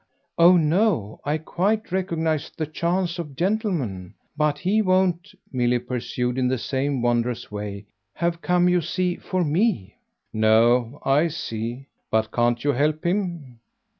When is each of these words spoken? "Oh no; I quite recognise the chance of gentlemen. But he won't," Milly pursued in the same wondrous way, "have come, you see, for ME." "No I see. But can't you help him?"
"Oh 0.39 0.57
no; 0.57 1.19
I 1.23 1.37
quite 1.37 1.91
recognise 1.91 2.49
the 2.57 2.65
chance 2.65 3.19
of 3.19 3.35
gentlemen. 3.35 4.15
But 4.35 4.57
he 4.57 4.81
won't," 4.81 5.35
Milly 5.51 5.77
pursued 5.77 6.39
in 6.39 6.47
the 6.47 6.57
same 6.57 7.03
wondrous 7.03 7.51
way, 7.51 7.85
"have 8.15 8.41
come, 8.41 8.67
you 8.67 8.81
see, 8.81 9.17
for 9.17 9.43
ME." 9.43 9.93
"No 10.33 10.99
I 11.05 11.27
see. 11.27 11.85
But 12.09 12.31
can't 12.31 12.63
you 12.63 12.71
help 12.71 13.05
him?" 13.05 13.59